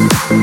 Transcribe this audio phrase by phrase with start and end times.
[0.00, 0.38] Everybody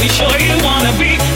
[0.00, 1.35] be sure you wanna be.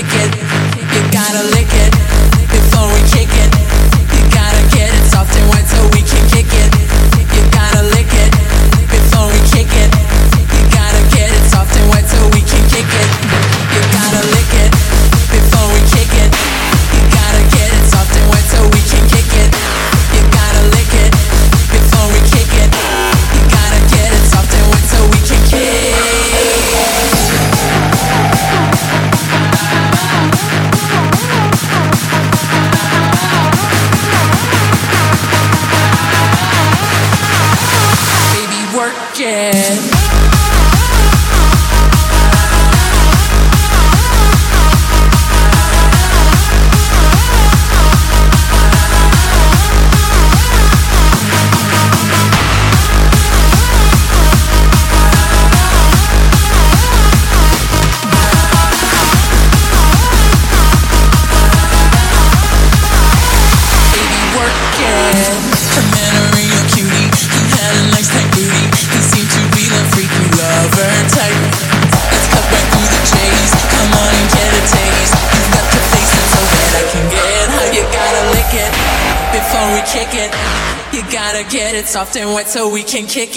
[0.00, 0.27] te quedes.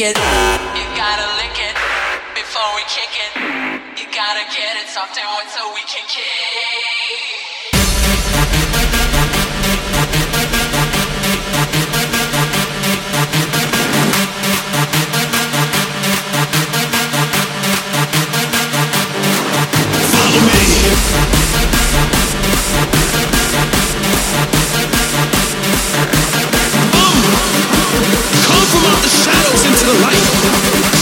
[0.02, 0.18] It
[29.21, 31.01] shadows into the light.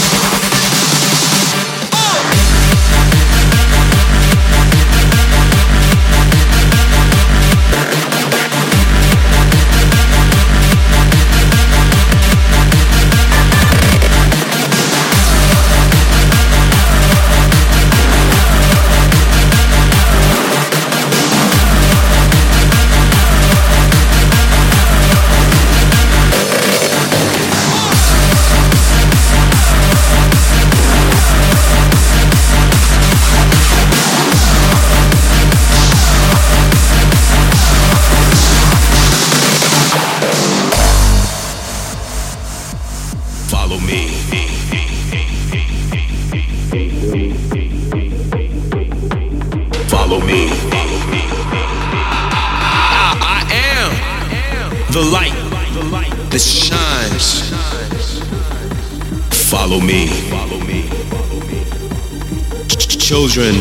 [63.10, 63.56] Children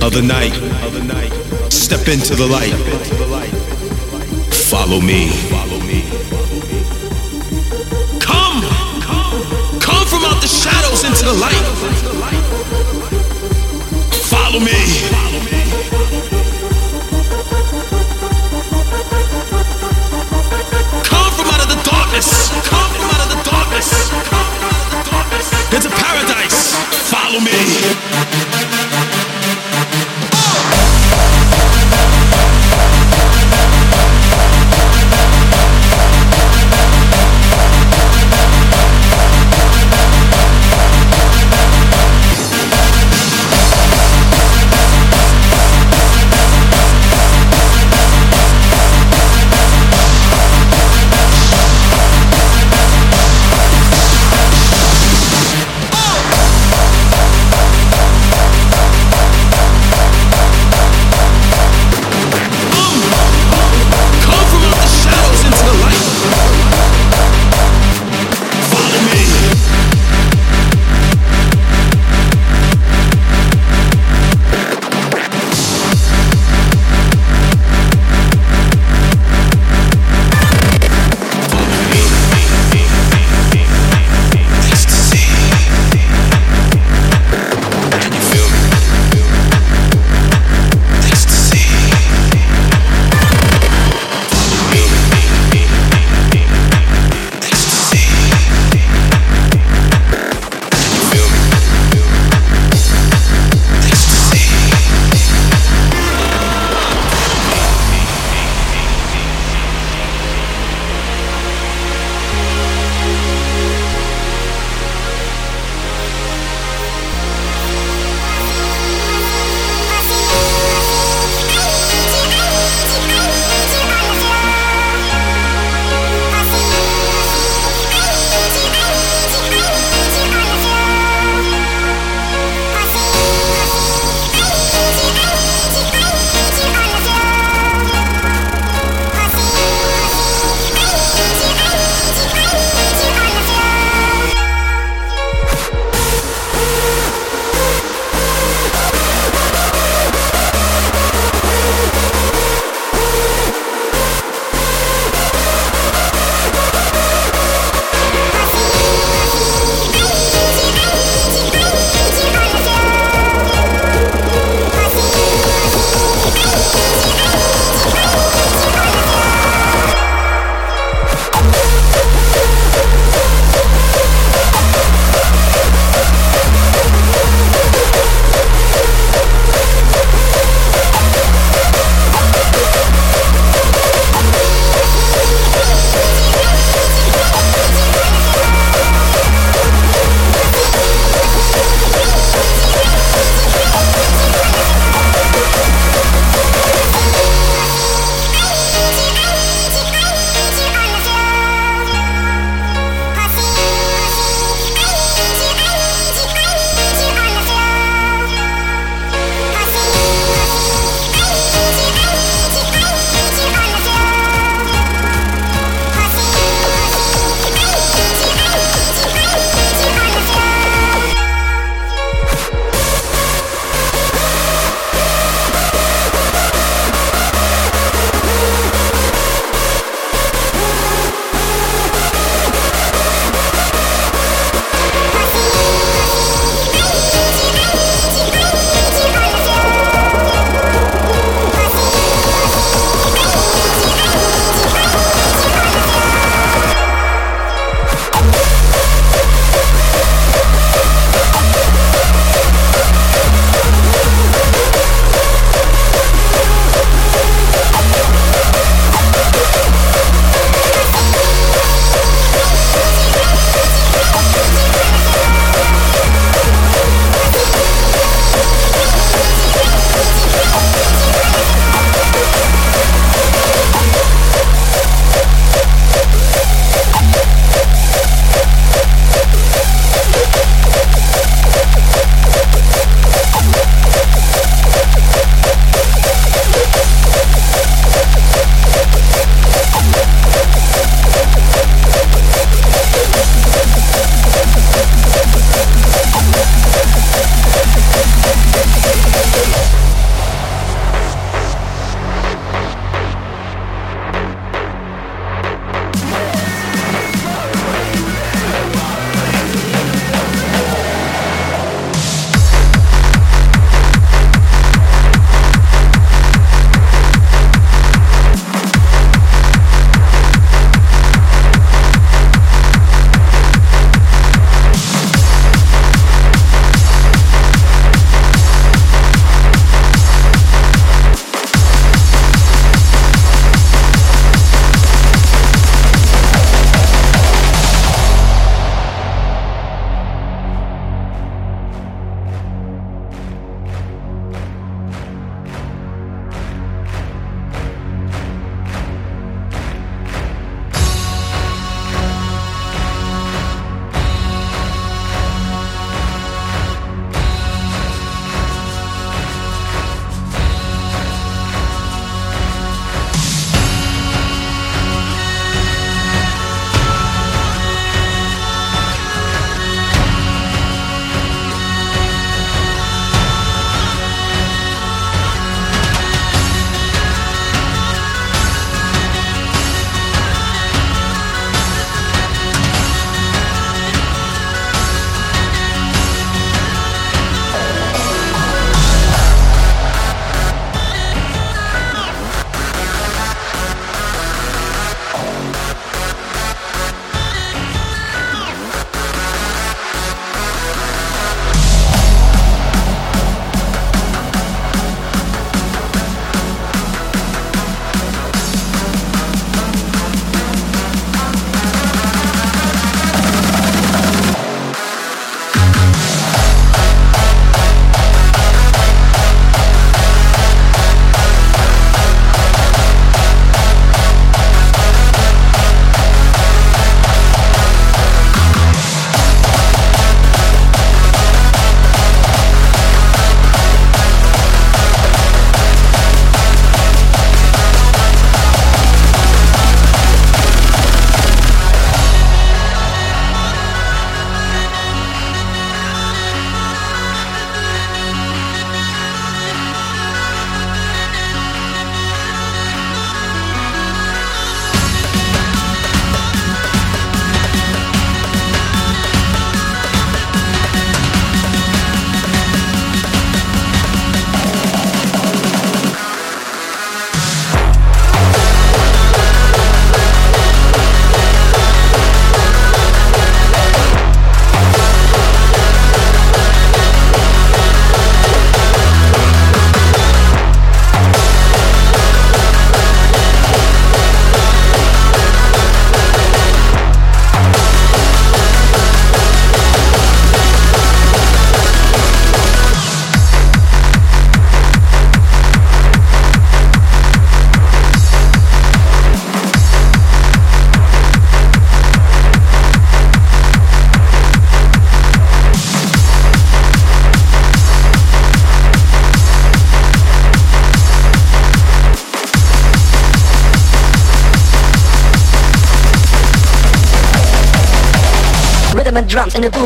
[0.00, 0.52] of the night.
[1.72, 2.72] Step into the light.
[4.70, 5.28] Follow me.
[8.20, 8.62] Come!
[9.80, 11.64] Come from out the shadows into the light.
[14.30, 16.29] Follow me.
[22.10, 22.50] darkness.
[22.68, 24.10] Come from out of the darkness.
[25.72, 26.74] It's a paradise.
[27.08, 27.52] Follow me.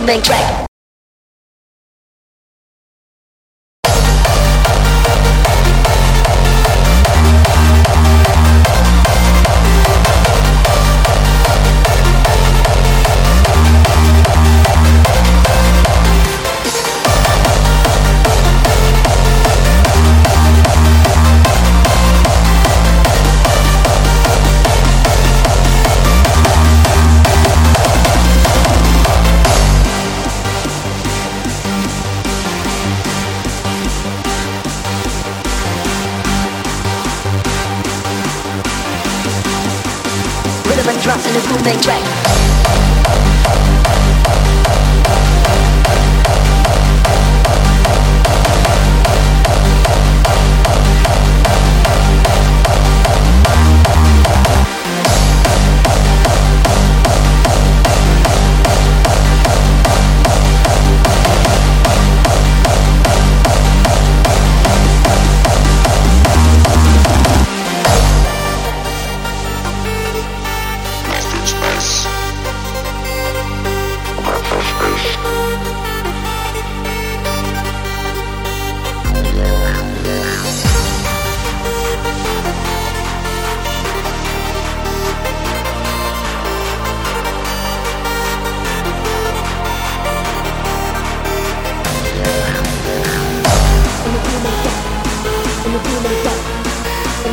[0.07, 0.44] Drums in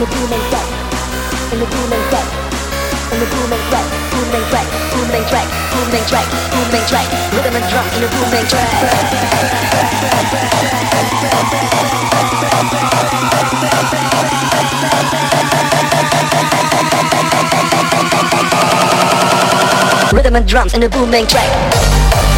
[0.02, 0.18] Track,
[4.94, 8.70] booming track, booming track, rhythm and drums in a booming track.
[20.12, 20.82] Rhythm and drums in in the.
[20.82, 22.31] In the booming track.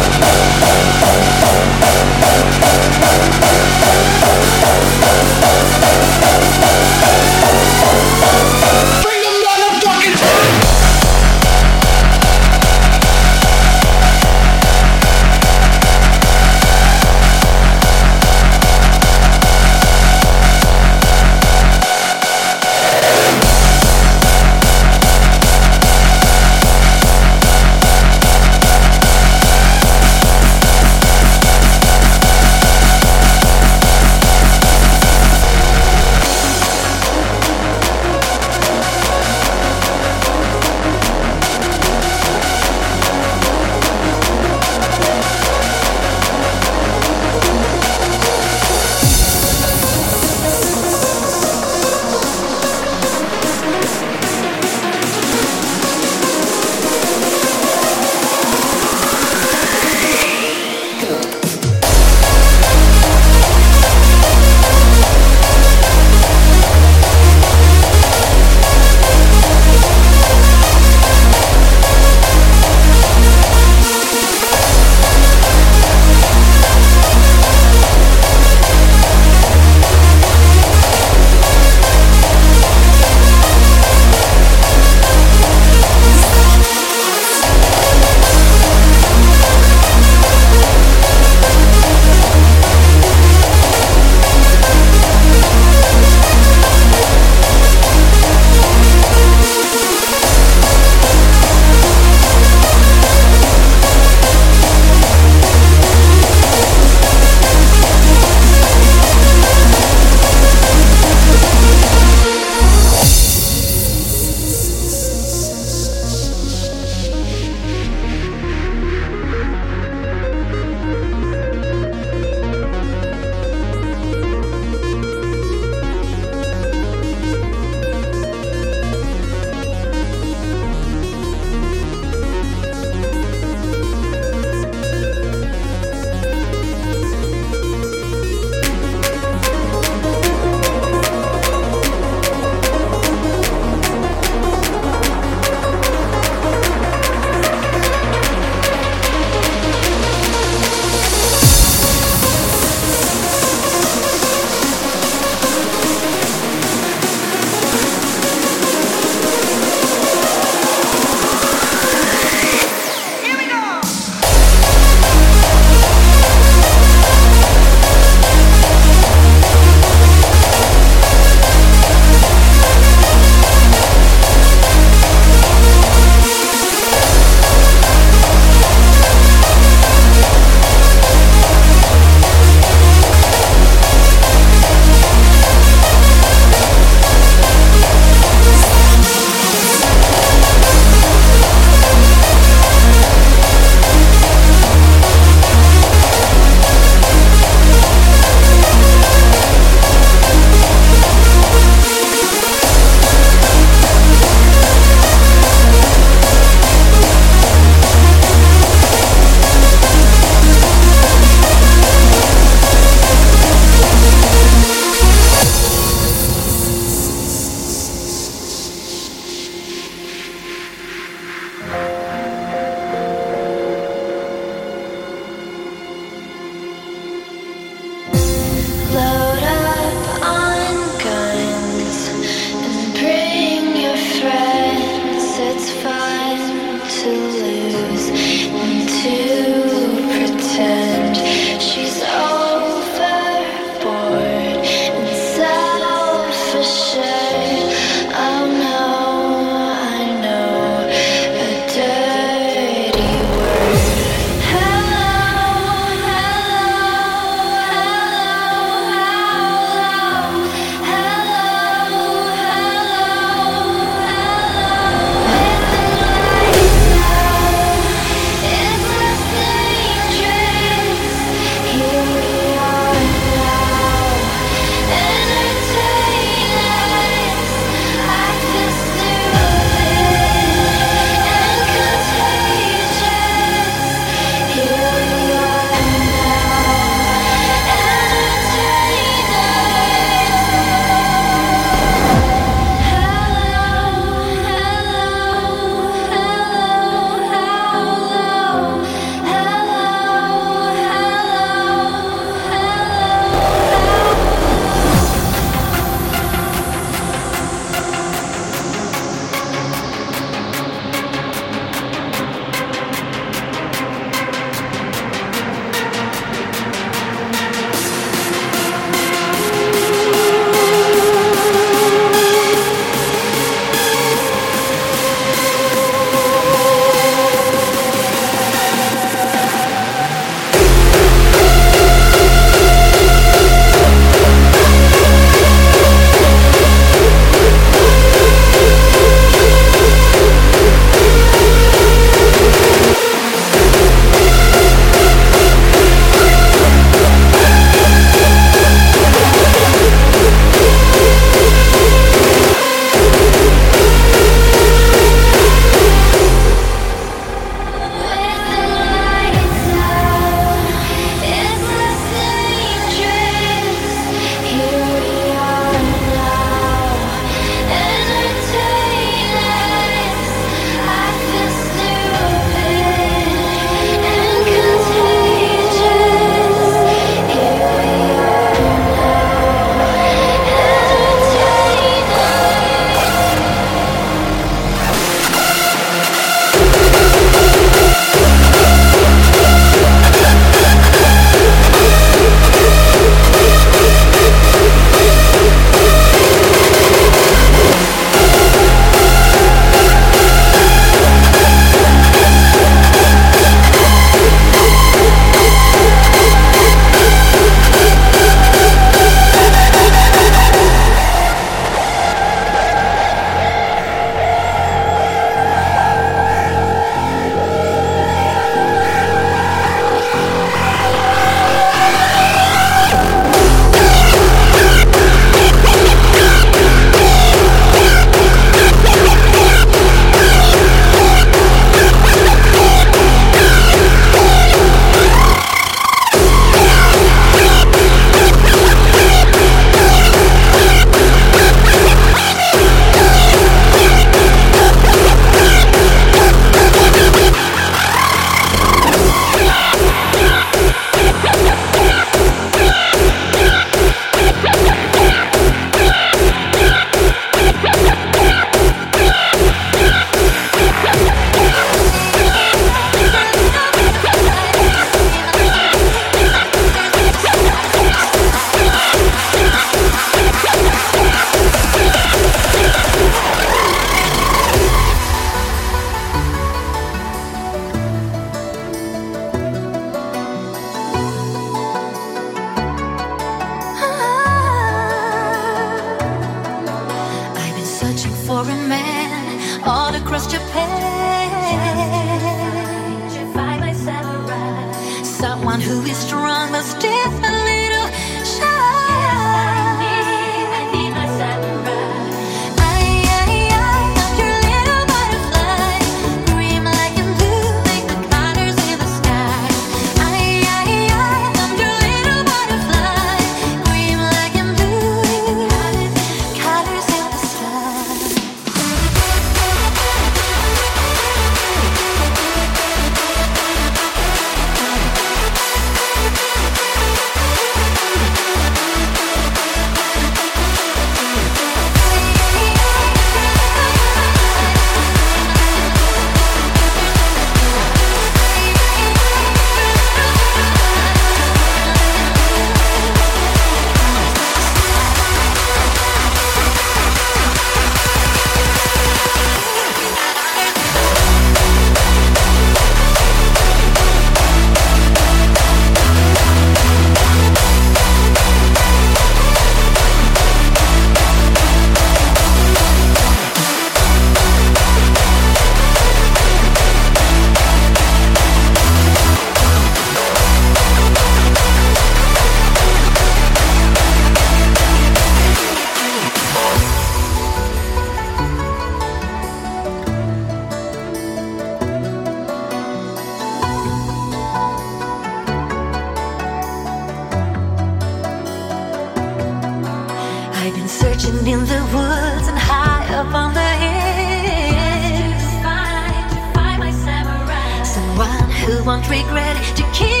[598.65, 600.00] Won't regret to keep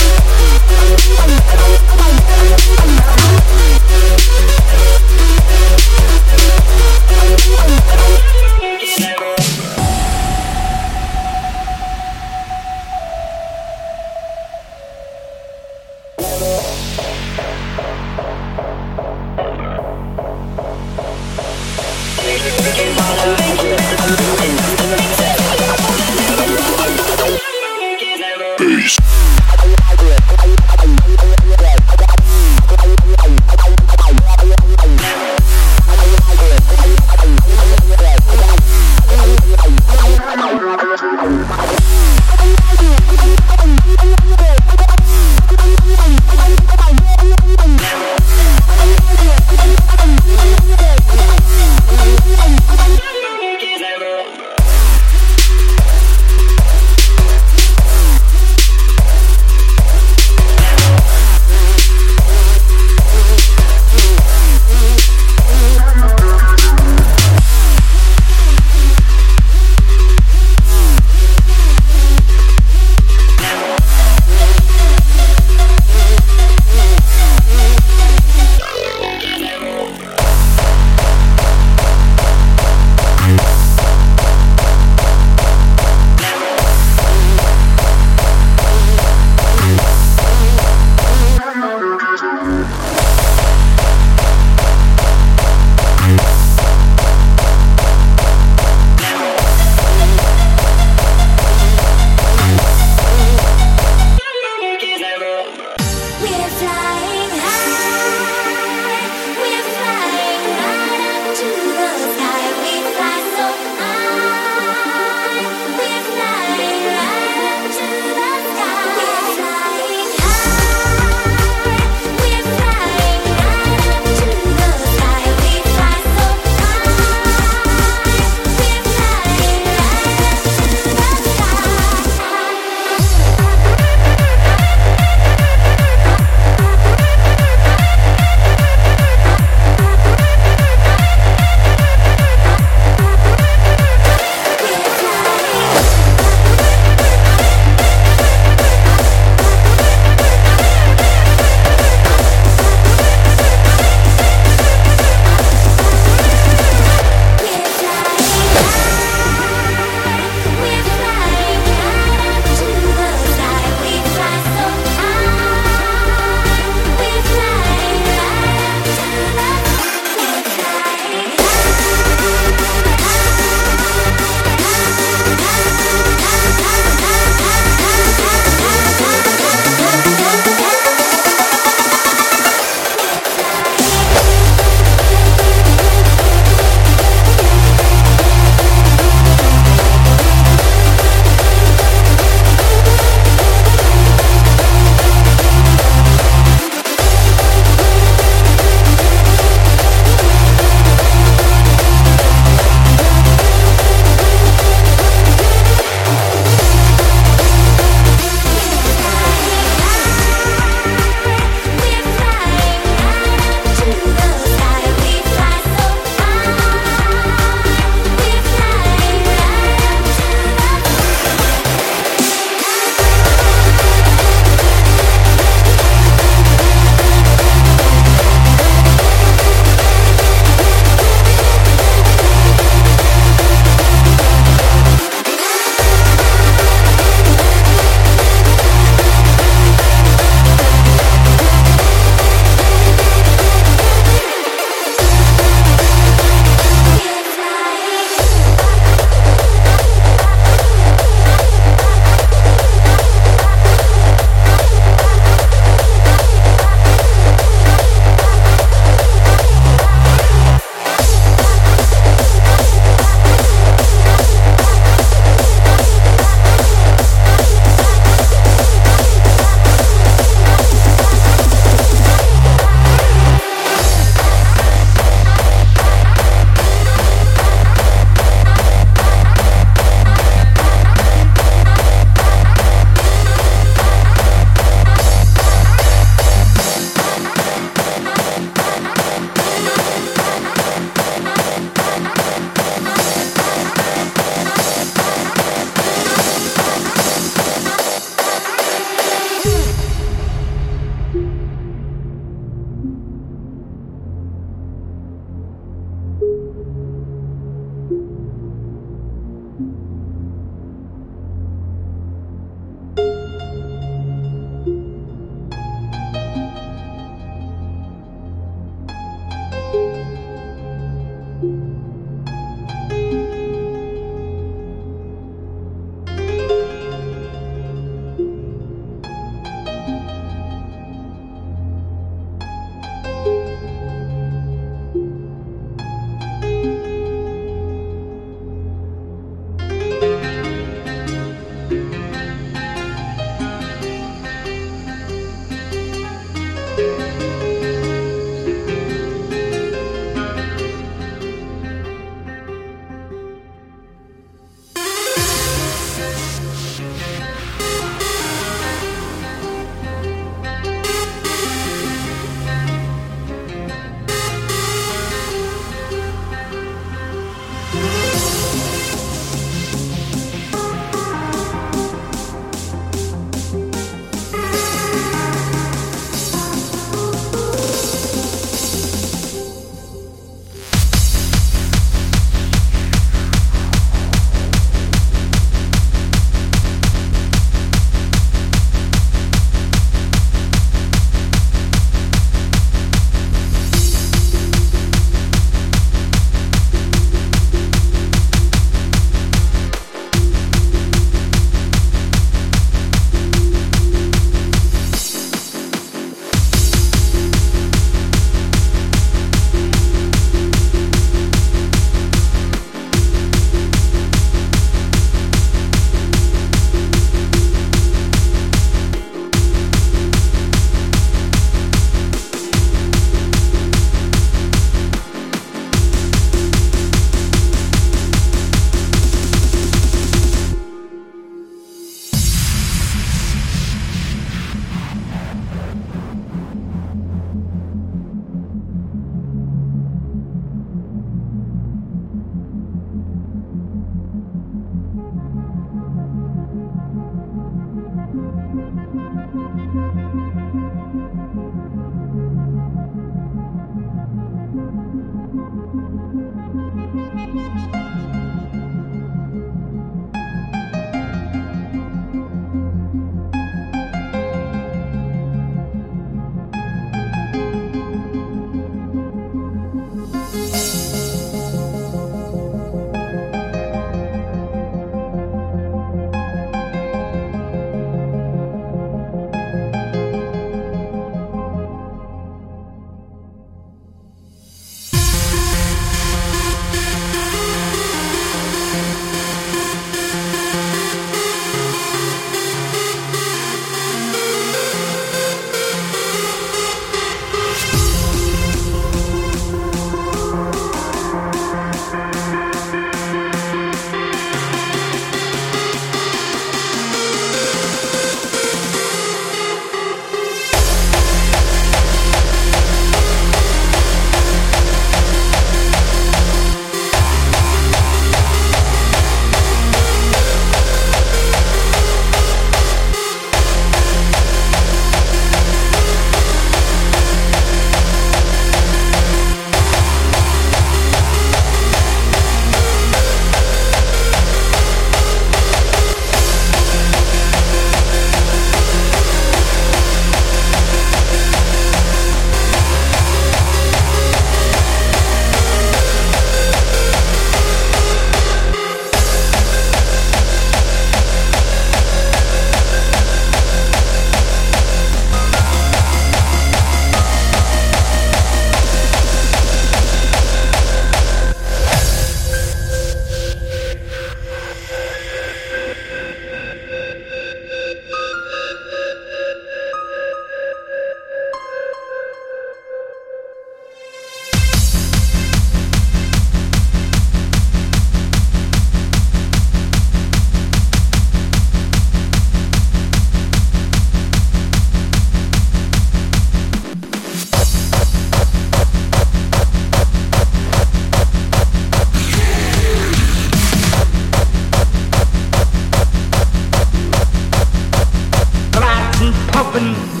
[599.71, 600.00] Gebt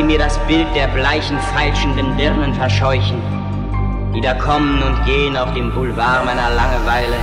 [0.00, 3.20] sie mir das Bild der bleichen, falschenden Dirnen verscheuchen,
[4.14, 7.16] die da kommen und gehen auf dem Boulevard meiner Langeweile.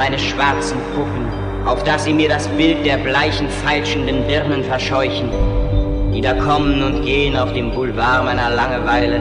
[0.00, 1.26] Meine schwarzen Puppen,
[1.66, 5.28] auf dass sie mir das Bild der bleichen, falschenden Dirnen verscheuchen,
[6.14, 9.20] die da kommen und gehen auf dem Boulevard meiner Langeweile.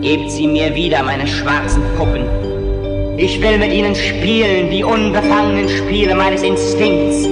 [0.00, 2.24] Gebt sie mir wieder, meine schwarzen Puppen.
[3.18, 7.28] Ich will mit ihnen spielen, die unbefangenen Spiele meines Instinkts,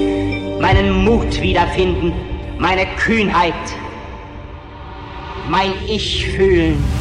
[0.60, 2.12] meinen Mut wiederfinden,
[2.58, 3.54] meine Kühnheit,
[5.48, 6.99] mein Ich fühlen.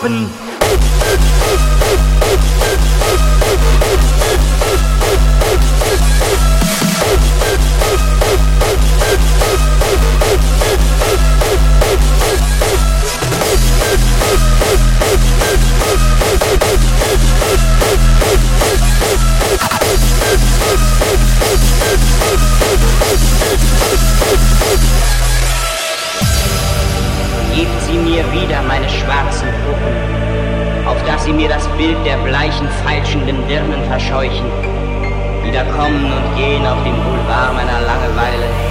[0.00, 0.49] 分
[31.30, 34.46] sie mir das Bild der bleichen, falschenden Dirnen verscheuchen,
[35.44, 38.69] die da kommen und gehen auf dem Boulevard meiner Langeweile.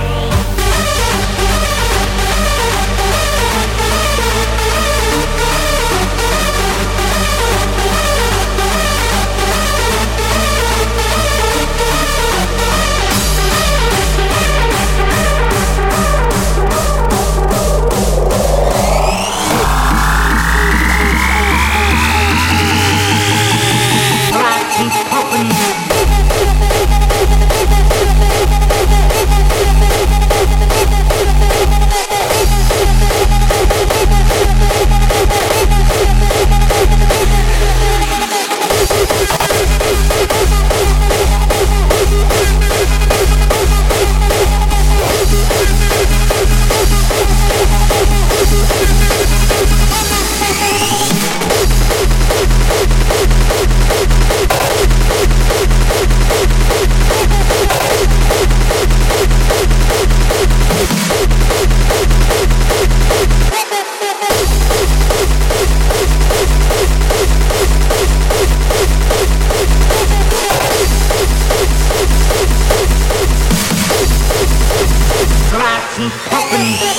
[75.99, 76.98] Company.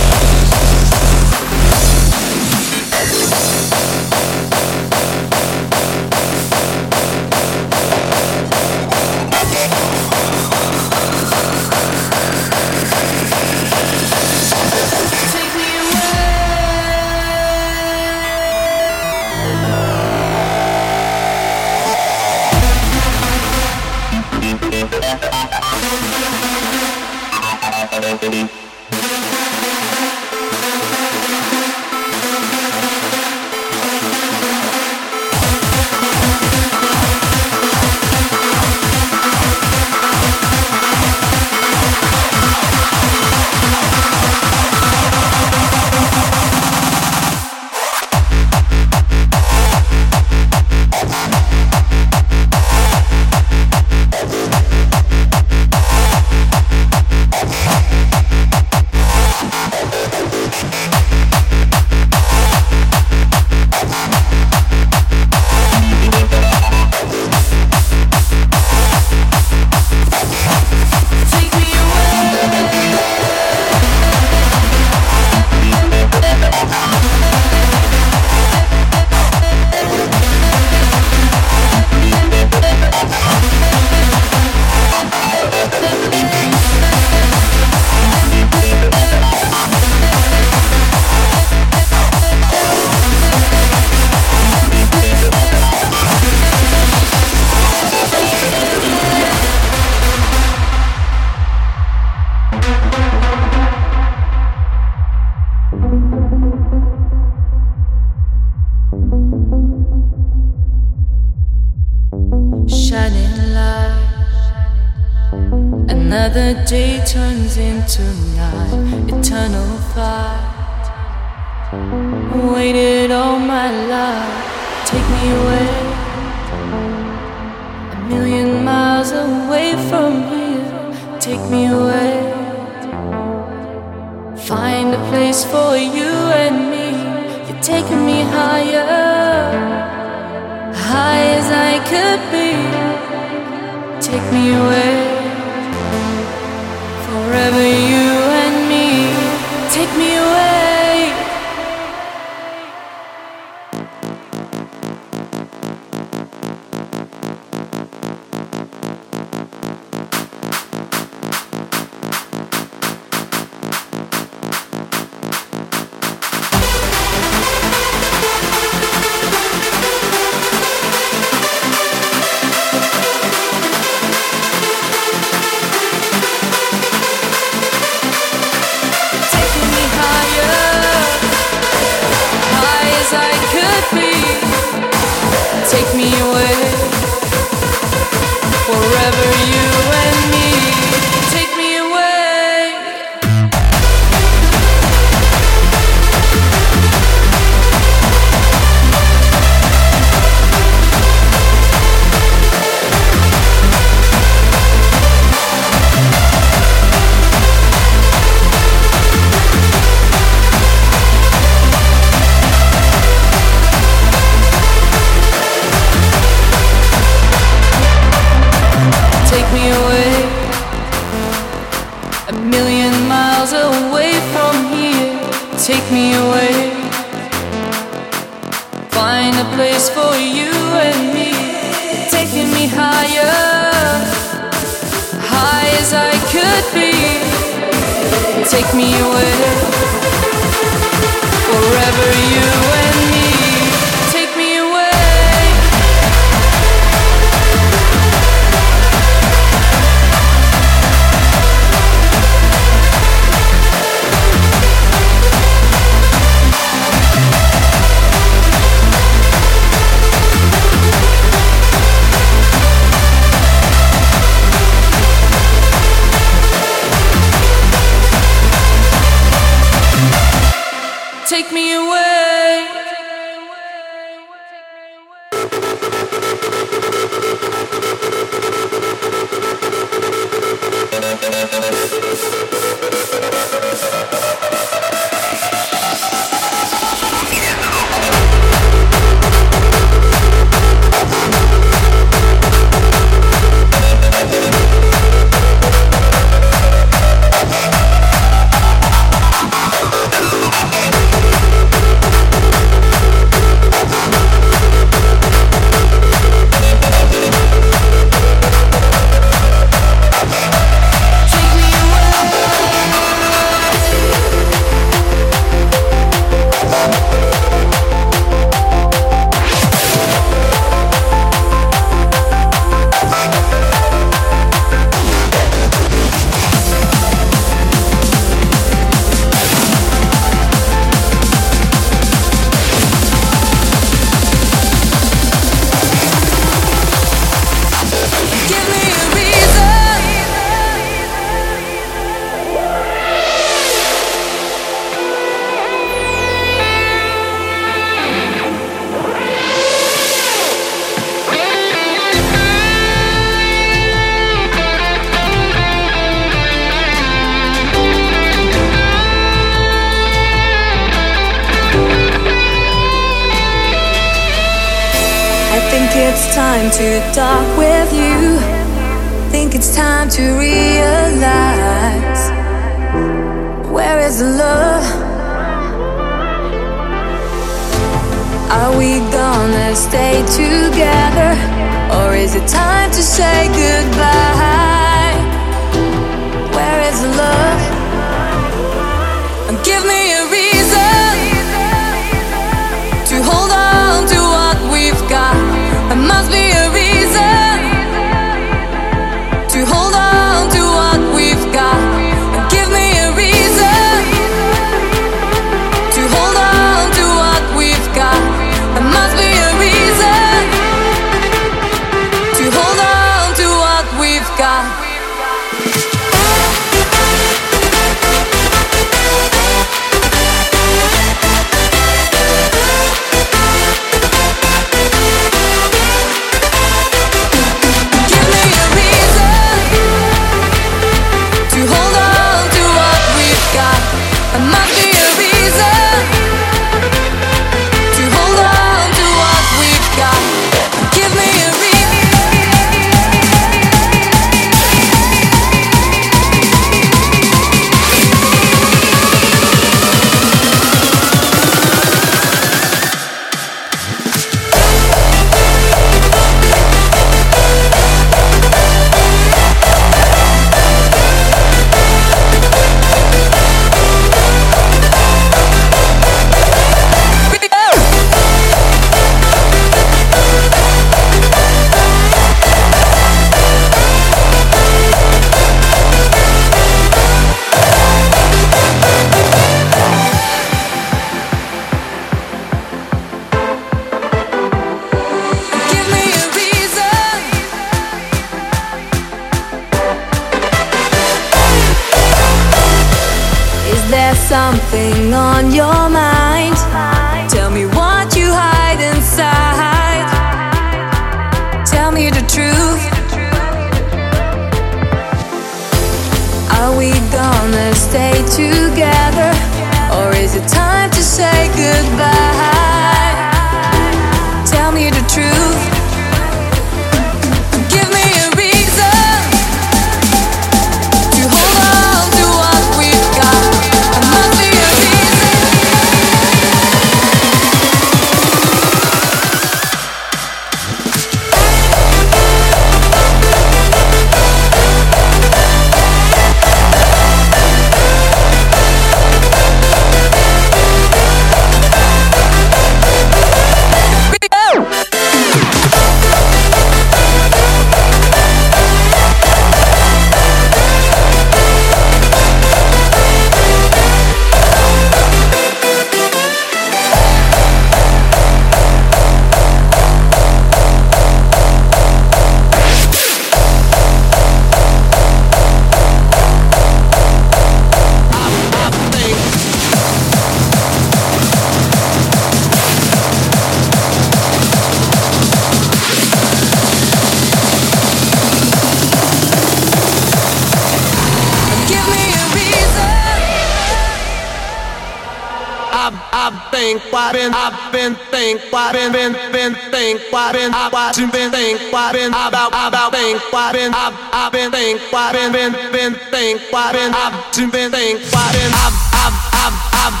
[593.32, 596.90] what been I've been, I've been think what been I've been been think what been
[596.90, 600.00] I've been I've been I've been I've I've